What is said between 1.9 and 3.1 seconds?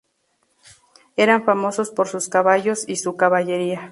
por sus caballos y